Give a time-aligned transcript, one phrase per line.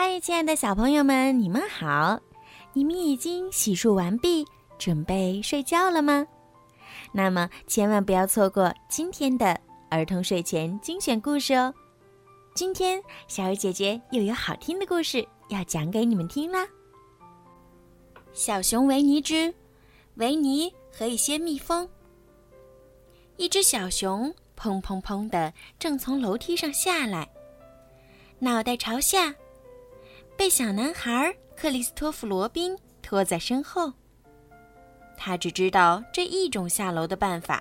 [0.00, 2.20] 嗨，亲爱的小朋友们，你们好！
[2.72, 4.46] 你们已经洗漱完毕，
[4.78, 6.24] 准备睡觉了吗？
[7.10, 11.74] 那么千万不要错过今天的儿童睡前精选故事哦！
[12.54, 16.64] 今天小鱼姐姐又有好听的故事要讲给你们听啦。
[18.32, 19.52] 小熊维尼之
[20.14, 21.88] 维尼和一些蜜蜂。
[23.36, 27.28] 一只小熊砰砰砰的正从楼梯上下来，
[28.38, 29.34] 脑袋朝下，
[30.38, 33.92] 被小男孩克里斯托弗·罗宾拖在身后。
[35.16, 37.60] 他只知道这一种下楼的办法。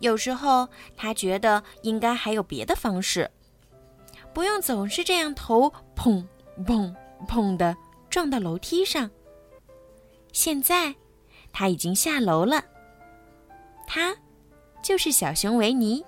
[0.00, 3.30] 有时候他觉得应该还有别的方式，
[4.32, 6.26] 不用总是这样头砰
[6.66, 6.92] 砰
[7.28, 7.76] 砰的
[8.08, 9.08] 撞到楼梯上。
[10.32, 10.94] 现在
[11.52, 12.64] 他已经下楼了。
[13.86, 14.16] 他。
[14.82, 16.04] 就是小熊维尼。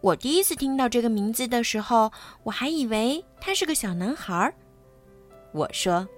[0.00, 2.10] 我第一次听到这个名字的时候，
[2.42, 4.52] 我还以为他是个小男孩。
[5.52, 6.08] 我说：“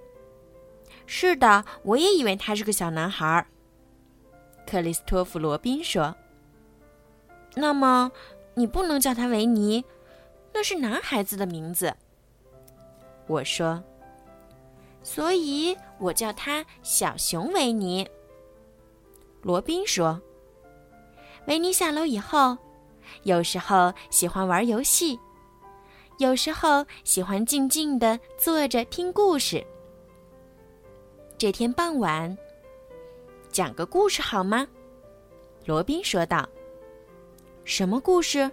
[1.05, 3.45] 是的，我也以为他是个小男孩。”
[4.65, 6.15] 克里斯托弗·罗宾说
[7.55, 8.09] ：“那么，
[8.53, 9.83] 你不能叫他维尼，
[10.53, 11.93] 那是男孩子的名字。”
[13.27, 13.83] 我说
[15.03, 18.07] ：“所以我叫他小熊维尼。”
[19.43, 20.21] 罗宾说。
[21.47, 22.57] 维尼下楼以后，
[23.23, 25.19] 有时候喜欢玩游戏，
[26.19, 29.65] 有时候喜欢静静的坐着听故事。
[31.37, 32.37] 这天傍晚，
[33.49, 34.67] 讲个故事好吗？
[35.65, 36.47] 罗宾说道。
[37.65, 38.51] 什么故事？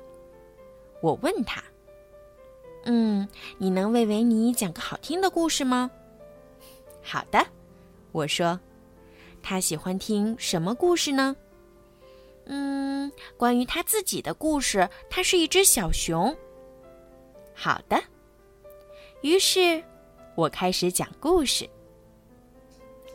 [1.03, 1.63] 我问他。
[2.85, 3.29] 嗯，
[3.59, 5.91] 你能为维尼讲个好听的故事吗？
[7.03, 7.45] 好的，
[8.13, 8.59] 我说。
[9.43, 11.35] 他喜欢听什么故事呢？
[12.53, 16.37] 嗯，关于他自己的故事，他是一只小熊。
[17.55, 18.03] 好的，
[19.23, 19.81] 于是
[20.35, 21.69] 我开始讲故事。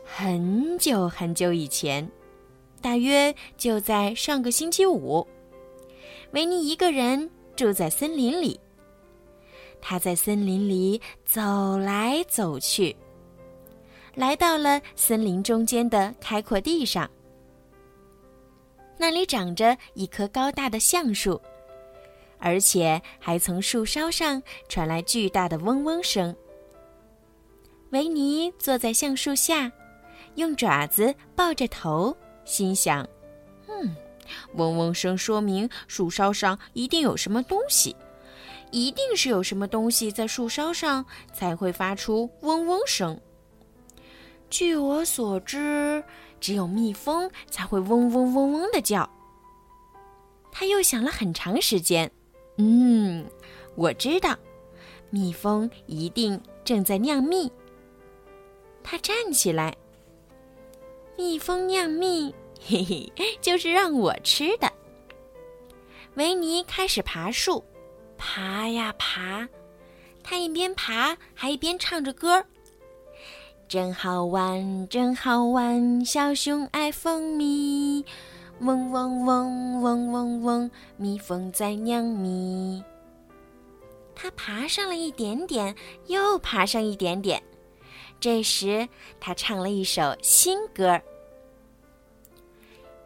[0.02, 2.10] 很久很久以前，
[2.80, 5.26] 大约就在上个星期五，
[6.30, 8.58] 维尼一个人住在森林里。
[9.82, 12.96] 他在森林里走来走去，
[14.14, 17.10] 来到了森林中间的开阔地上。
[18.98, 21.40] 那里长着一棵高大的橡树，
[22.38, 26.34] 而且还从树梢上传来巨大的嗡嗡声。
[27.90, 29.70] 维尼坐在橡树下，
[30.36, 33.06] 用爪子抱着头，心想
[33.68, 33.94] ：“嗯，
[34.54, 37.94] 嗡嗡声说明树梢上一定有什么东西，
[38.70, 43.20] 一定是有什么东西在树梢上才会发出嗡嗡声。”
[44.48, 46.02] 据我所知。
[46.46, 49.10] 只有蜜蜂才会嗡嗡嗡嗡的叫。
[50.52, 52.08] 他又想了很长时间，
[52.58, 53.26] 嗯，
[53.74, 54.38] 我知道，
[55.10, 57.50] 蜜蜂一定正在酿蜜。
[58.84, 59.76] 他站起来，
[61.16, 62.32] 蜜蜂酿蜜，
[62.64, 64.72] 嘿嘿，就是让我吃的。
[66.14, 67.64] 维尼开始爬树，
[68.16, 69.48] 爬呀爬，
[70.22, 72.46] 他一边爬还一边唱着歌儿。
[73.68, 78.04] 真好玩，真好玩，小熊爱蜂蜜，
[78.60, 82.80] 嗡嗡嗡嗡嗡嗡，蜜蜂在酿蜜。
[84.14, 85.74] 他爬上了一点点，
[86.06, 87.42] 又爬上一点点。
[88.20, 88.88] 这时，
[89.18, 91.00] 他唱了一首新歌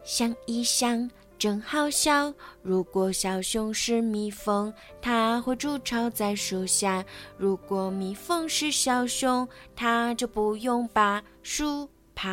[0.03, 1.09] 想一想。
[1.41, 2.31] 真好笑！
[2.61, 4.71] 如果小熊是蜜蜂，
[5.01, 7.03] 它会筑巢在树下；
[7.35, 12.29] 如果蜜蜂是小熊，它就不用把树爬。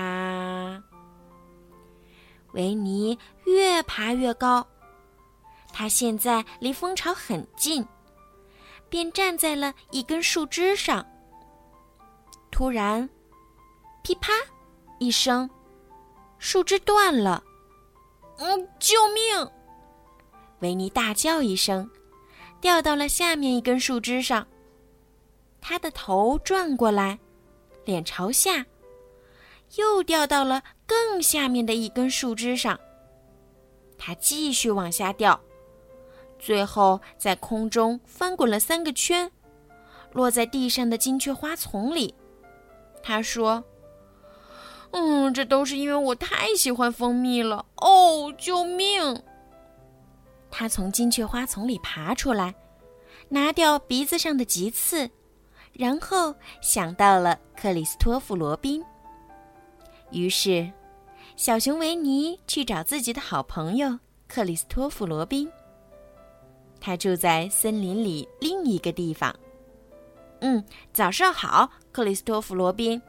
[2.52, 4.66] 维尼越爬越高，
[5.72, 7.82] 他现在离蜂巢很近，
[8.90, 11.02] 便站在了一根树枝上。
[12.50, 13.08] 突然，
[14.02, 14.34] 噼啪
[14.98, 15.48] 一声，
[16.38, 17.42] 树枝断了。
[18.38, 19.50] 嗯，救命！
[20.60, 21.90] 维尼大叫一声，
[22.60, 24.46] 掉到了下面一根树枝上。
[25.60, 27.18] 他的头转过来，
[27.84, 28.64] 脸朝下，
[29.74, 32.78] 又掉到了更下面的一根树枝上。
[33.98, 35.40] 他继续往下掉，
[36.38, 39.30] 最后在空中翻滚了三个圈，
[40.12, 42.14] 落在地上的金雀花丛里。
[43.02, 43.64] 他说。
[44.92, 48.32] 嗯，这都是因为我太喜欢蜂蜜了哦！
[48.38, 49.22] 救命！
[50.50, 52.54] 他从金雀花丛里爬出来，
[53.28, 55.10] 拿掉鼻子上的棘刺，
[55.74, 58.82] 然后想到了克里斯托弗·罗宾。
[60.10, 60.70] 于是，
[61.36, 65.50] 小熊维尼去找自己的好朋友克里斯托弗·罗宾。
[66.80, 69.34] 他住在森林里另一个地方，
[70.40, 70.64] 嗯，
[70.94, 73.00] 早上好，克里斯托弗·罗宾。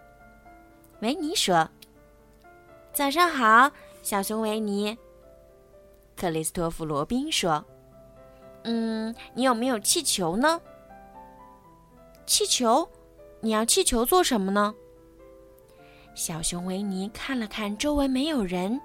[1.01, 1.69] 维尼说
[2.91, 4.97] ：“早上好，小熊维尼。”
[6.17, 7.63] 克里斯托弗·罗宾说
[8.65, 10.59] ：“嗯，你有没有气球呢？
[12.25, 12.87] 气球？
[13.39, 14.75] 你要气球做什么呢？”
[16.13, 18.81] 小熊维尼看了看周围没有人，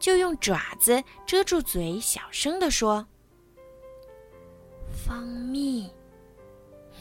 [0.00, 3.06] 就用爪子遮住嘴，小声地说
[4.90, 5.88] ：“蜂蜜。”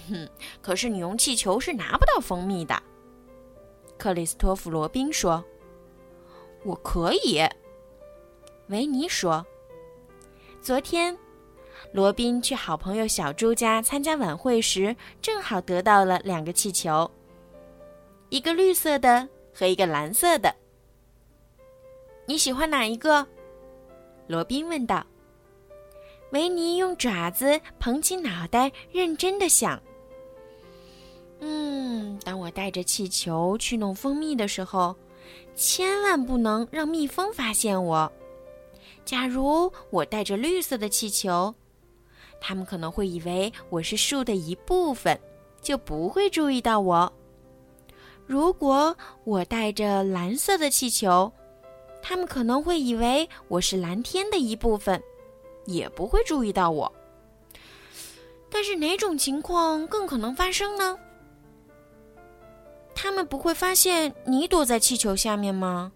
[0.07, 0.29] 哼，
[0.61, 2.79] 可是你用气球是拿不到蜂蜜的。
[3.97, 5.43] 克里斯托弗·罗宾说
[6.63, 7.41] ：“我可以。”
[8.69, 9.45] 维尼说
[10.61, 11.17] ：“昨天，
[11.91, 17.09] 罗宾去好朋友小猪家参加晚会时，正好得到了两个气球，
[18.29, 20.55] 一个绿色的和一个蓝色的。
[22.25, 23.25] 你喜欢哪一个？”
[24.27, 25.05] 罗宾问道。
[26.33, 29.81] 维尼用爪子捧起脑袋，认真的想。
[31.39, 34.95] 嗯，当我带着气球去弄蜂蜜的时候，
[35.55, 38.11] 千万不能让蜜蜂发现我。
[39.05, 41.53] 假如我带着绿色的气球，
[42.41, 45.17] 他们可能会以为我是树的一部分，
[45.61, 47.11] 就不会注意到我。
[48.25, 51.31] 如果我带着蓝色的气球，
[52.01, 55.01] 他们可能会以为我是蓝天的一部分，
[55.65, 56.91] 也不会注意到我。
[58.49, 60.97] 但是哪种情况更可能发生呢？
[62.99, 65.91] 他们不会发现你躲在气球下面吗？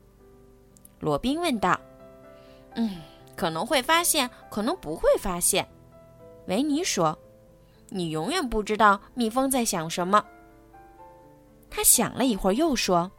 [0.99, 1.77] 罗宾问道。
[2.77, 3.01] “嗯，
[3.35, 5.67] 可能会发现，可能不会发现。”
[6.45, 7.17] 维尼说。
[7.89, 10.23] “你永远不知道蜜蜂在想什么。”
[11.71, 13.11] 他想了一会儿，又说：“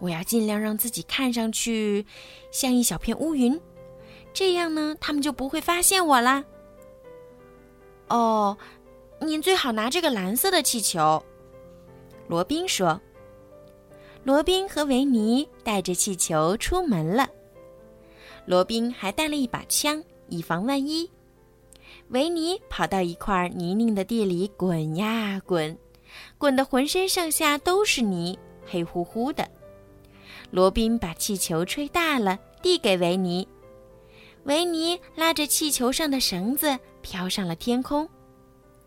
[0.00, 2.04] 我要尽量让自己看上去
[2.50, 3.58] 像一小片乌云，
[4.34, 6.44] 这样呢，他们就不会发现我啦。”
[8.10, 8.58] 哦，
[9.20, 11.22] 您最好拿这个蓝色的气球。
[12.28, 13.00] 罗宾说
[14.22, 17.26] ：“罗宾和维尼带着气球出门了。
[18.44, 21.10] 罗宾还带了一把枪，以防万一。
[22.08, 25.74] 维尼跑到一块泥泞的地里滚呀滚，
[26.36, 29.48] 滚得浑身上下都是泥，黑乎乎的。
[30.50, 33.48] 罗宾把气球吹大了，递给维尼。
[34.44, 38.06] 维尼拉着气球上的绳子飘上了天空，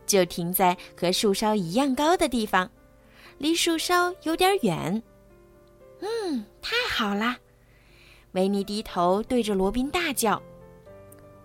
[0.06, 2.70] 就停在和树梢一样高的地方。”
[3.42, 5.02] 离树梢有点远，
[6.00, 7.36] 嗯，太好啦！
[8.34, 10.40] 维尼低头对着罗宾大叫：“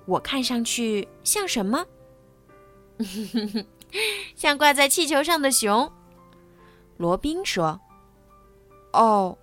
[0.05, 1.87] 我看上去像什么？
[4.37, 5.91] 像挂在气球上的熊。”
[6.99, 7.81] 罗宾说
[8.93, 9.37] ：“哦。”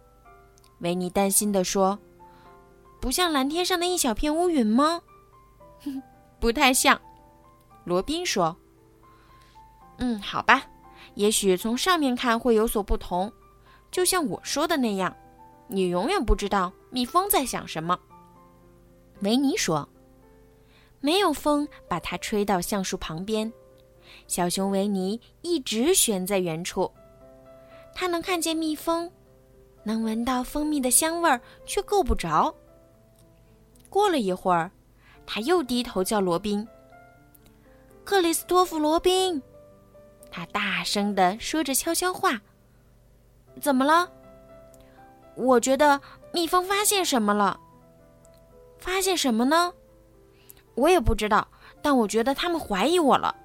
[0.82, 1.98] 维尼担心地说
[3.02, 5.02] ：“不像蓝天上的一小片乌云吗
[6.40, 7.02] ？”“不太像。”
[7.84, 8.56] 罗宾说
[9.98, 10.68] ：“嗯，好吧。”
[11.16, 13.32] 也许从上面看会有所不同，
[13.92, 15.16] 就像我说的那样，
[15.68, 17.98] 你永远不知道蜜蜂在想什么。
[19.22, 19.88] 维尼说
[21.00, 23.52] ：“没有风把它吹到橡树旁边，
[24.28, 26.92] 小熊维尼一直悬在原处。
[27.94, 29.10] 他能看见蜜蜂，
[29.84, 32.54] 能闻到蜂蜜的香味儿，却够不着。
[33.90, 34.72] 过了一会儿，
[35.26, 36.68] 他又低头叫罗宾
[38.04, 39.42] ：‘克里斯托弗·罗宾。’”
[40.36, 42.42] 他大声的说着悄悄话。
[43.62, 44.12] 怎么了？
[45.36, 46.02] 我觉得
[46.34, 47.60] 蜜蜂发现什么了。
[48.80, 49.72] 发现什么呢？
[50.74, 51.48] 我也不知道，
[51.84, 53.36] 但我觉得他们怀疑我了。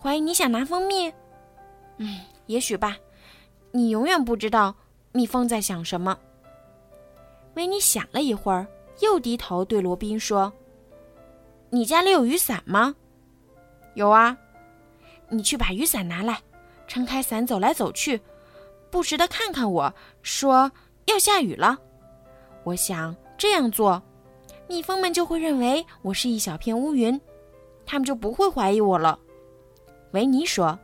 [0.00, 1.08] 怀疑你想拿蜂蜜？
[1.98, 2.96] 嗯，也许吧。
[3.70, 4.74] 你永远不知道
[5.12, 6.18] 蜜蜂在想什么。
[7.54, 8.66] 维尼想了一会儿，
[8.98, 10.52] 又低头对罗宾说
[11.70, 12.96] ：“你家里有雨伞吗
[13.94, 14.36] ？”“有啊。”
[15.32, 16.42] 你去把雨伞拿来，
[16.86, 18.20] 撑开伞走来走去，
[18.90, 20.70] 不时的看看我，说
[21.06, 21.78] 要下雨了。
[22.64, 24.02] 我想这样做，
[24.68, 27.18] 蜜蜂们就会认为我是一小片乌云，
[27.86, 29.18] 他们就不会怀疑我了。
[30.10, 30.78] 维尼说。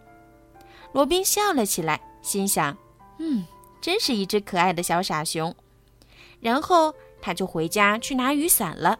[0.92, 2.74] 罗宾笑了起来，心想：
[3.18, 3.44] 嗯，
[3.82, 5.54] 真是一只可爱的小傻熊。
[6.40, 8.98] 然后他就回家去拿雨伞了。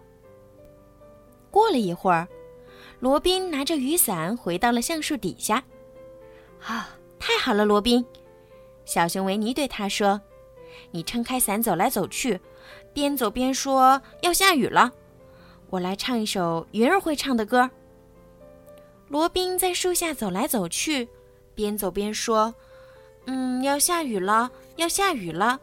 [1.51, 2.29] 过了一会儿。
[3.01, 5.63] 罗宾拿着雨伞回到了橡树底下。
[6.65, 8.05] 啊，太好了，罗宾！
[8.85, 10.21] 小熊维尼对他说
[10.91, 12.41] ：“你撑开伞走来走去，
[12.93, 14.91] 边走边说要下雨了。
[15.71, 17.71] 我来唱一首云儿会唱的歌。”
[19.09, 21.09] 罗宾在树下走来走去，
[21.55, 22.55] 边走边说
[23.27, 25.61] ：“嗯，要下雨了，要下雨了。”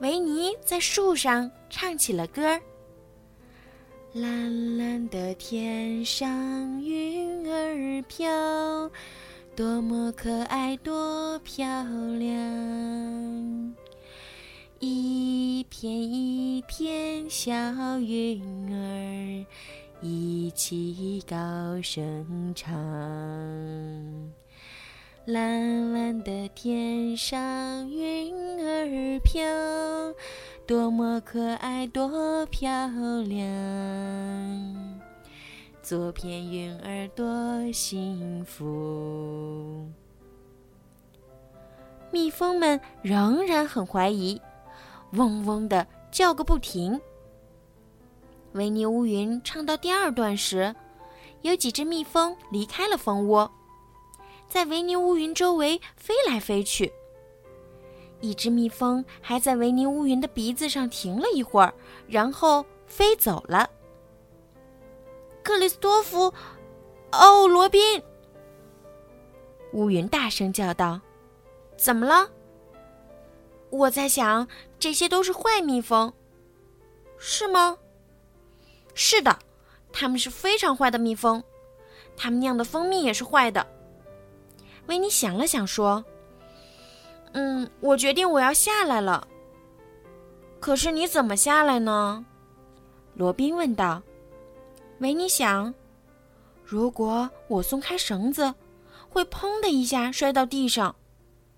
[0.00, 2.60] 维尼在树上唱起了歌儿。
[4.18, 8.90] 蓝蓝的天上，云儿飘
[9.54, 11.66] 多么可爱，多漂
[12.18, 13.74] 亮！
[14.78, 17.52] 一片一片小
[17.98, 18.40] 云
[18.72, 19.46] 儿，
[20.00, 21.36] 一起高
[21.82, 22.74] 声唱。
[25.26, 28.32] 蓝蓝的天上，云
[28.64, 29.44] 儿飘，
[30.66, 32.88] 多么可爱，多漂
[33.24, 35.00] 亮！
[35.80, 39.88] 做片云儿多幸福。
[42.10, 44.40] 蜜蜂们仍然很怀疑，
[45.12, 47.00] 嗡嗡的叫个不停。
[48.54, 50.74] 维尼乌云唱到第二段时，
[51.42, 53.48] 有几只蜜蜂离开了蜂窝，
[54.48, 56.92] 在维尼乌云周围飞来飞去。
[58.20, 61.72] 一只蜜蜂还在维尼乌云的鼻子上停了一会儿，
[62.08, 63.68] 然后飞走了。
[65.42, 66.32] 克里斯托弗，
[67.12, 68.02] 哦，罗宾！
[69.72, 71.00] 乌云大声叫道
[71.76, 72.30] ：“怎么了？”
[73.70, 76.12] 我在想，这些都是坏蜜蜂，
[77.18, 77.76] 是吗？
[78.94, 79.38] 是的，
[79.92, 81.42] 它们是非常坏的蜜蜂，
[82.16, 83.66] 它们酿的蜂蜜也是坏的。
[84.86, 86.02] 维尼想了想说
[87.38, 89.28] ：“嗯，我决定我要下来了。
[90.58, 92.24] 可是你怎么下来呢？”
[93.14, 94.02] 罗宾问道。
[95.00, 95.74] 维尼想，
[96.64, 98.54] 如果我松开绳子，
[99.10, 100.96] 会砰的一下摔到地上。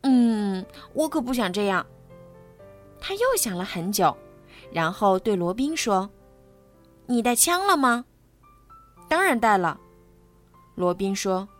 [0.02, 1.86] 嗯，我可不想这样。
[2.98, 4.16] 他又想了很久，
[4.72, 6.10] 然后对罗宾说
[7.06, 8.04] ：“你带枪了吗
[9.08, 9.78] ？”“当然带了。”
[10.74, 11.48] 罗宾说。“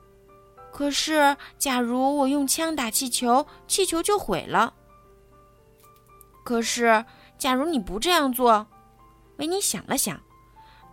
[0.79, 4.75] 可是，假如我用枪打气球，气球就毁了。
[6.47, 7.05] ”“可是，
[7.37, 8.65] 假如你不这样做。”
[9.39, 10.21] 维尼想了想。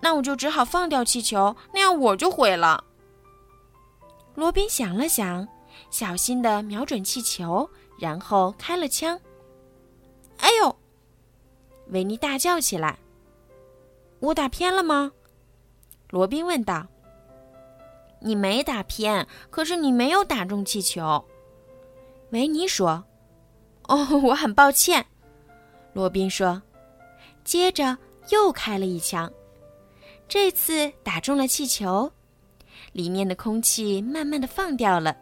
[0.01, 2.83] 那我就只好放掉气球，那样我就毁了。
[4.33, 5.47] 罗宾想了想，
[5.91, 9.21] 小心的瞄准气球，然后开了枪。
[10.39, 10.75] 哎呦！
[11.89, 12.97] 维尼大叫起来
[14.17, 15.11] ：“我打偏了吗？”
[16.09, 16.87] 罗宾问道。
[18.19, 21.23] “你没打偏，可是你没有打中气球。”
[22.31, 23.03] 维尼说。
[23.87, 25.05] “哦， 我很抱歉。”
[25.93, 26.61] 罗宾说，
[27.43, 27.95] 接着
[28.29, 29.31] 又开了一枪。
[30.27, 32.11] 这次打中了气球，
[32.93, 35.15] 里面的空气慢慢的放掉了，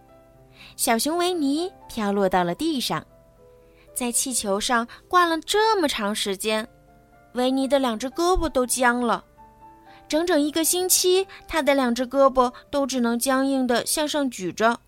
[0.77, 3.05] 小熊维尼飘落到了地上，
[3.93, 6.65] 在气球上挂了这么长时间，
[7.33, 9.23] 维尼的两只胳膊都僵了，
[10.07, 14.79] 整整一个星期，他的两只胳膊都只能僵硬的向上举着。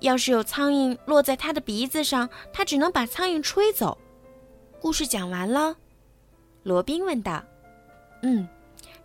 [0.00, 3.98] 要是有苍蝇落在他的鼻子上，他只能把苍蝇吹走。
[4.80, 5.76] 故事讲完了，
[6.62, 7.42] 罗宾问道
[8.22, 8.48] ：“嗯。”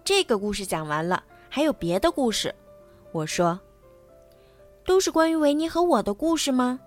[0.05, 2.53] 这个故事讲完了，还有别的故事。
[3.13, 3.57] 我说，
[4.85, 6.77] 都是关于维尼和我的故事吗？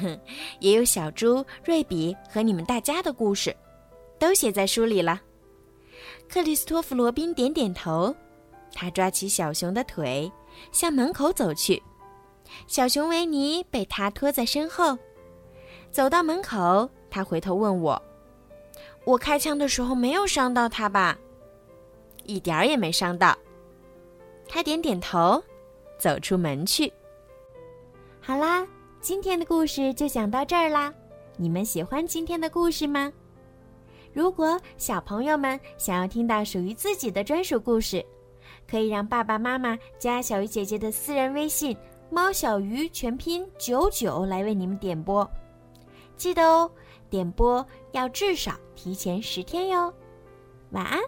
[0.00, 0.18] 哼，
[0.58, 3.54] 也有小猪、瑞比和你们大家的故事，
[4.18, 5.20] 都写在书里了。
[6.32, 8.14] 克里斯托弗·罗宾点点头，
[8.72, 10.30] 他抓起小熊的腿，
[10.70, 11.82] 向门口走去。
[12.68, 14.96] 小熊维尼被他拖在身后，
[15.90, 18.00] 走到门口，他回头问我
[19.04, 21.18] ：“我开枪的时候没有伤到他吧？”
[22.22, 23.36] 一点儿也没伤到。
[24.48, 25.42] 他点点头，
[25.98, 26.92] 走出门去。
[28.20, 28.64] 好啦，
[29.00, 30.94] 今天的故事就讲到这儿啦。
[31.36, 33.12] 你们喜欢今天的故事吗？
[34.12, 38.04] 如果小朋友们想要听到属于自己的专属故事，
[38.68, 41.76] 可以让爸爸妈妈加小鱼姐姐的私人微信
[42.10, 45.28] “猫小鱼”全拼九九来为你们点播。
[46.16, 46.70] 记得哦，
[47.08, 49.92] 点播要至少提前十天哟。
[50.70, 51.00] 晚安。